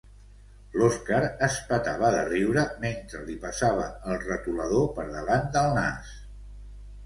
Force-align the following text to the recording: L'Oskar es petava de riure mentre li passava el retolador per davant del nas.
L'Oskar 0.77 1.19
es 1.47 1.57
petava 1.67 2.09
de 2.15 2.23
riure 2.31 2.65
mentre 2.87 3.23
li 3.29 3.37
passava 3.45 3.87
el 4.15 4.19
retolador 4.27 4.91
per 4.99 5.09
davant 5.15 5.49
del 5.61 5.73
nas. 5.81 6.15